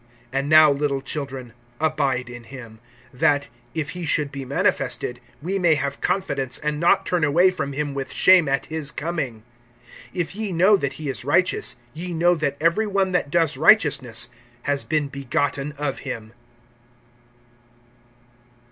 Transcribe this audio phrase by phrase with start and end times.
[0.33, 2.79] (28)And now, little children, abide in him;
[3.13, 7.73] that, if he should be manifested, we may have confidence, and not turn away from
[7.73, 9.43] him with shame at his coming.
[10.15, 14.27] (29)If ye know that he is righteous, ye know that every one that does righteousness
[14.63, 16.33] has been begotten of him.